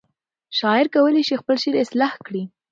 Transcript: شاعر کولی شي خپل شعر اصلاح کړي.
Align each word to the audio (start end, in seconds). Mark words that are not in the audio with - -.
شاعر 0.59 0.85
کولی 0.95 1.23
شي 1.27 1.35
خپل 1.41 1.55
شعر 1.63 1.75
اصلاح 1.83 2.13
کړي. 2.25 2.43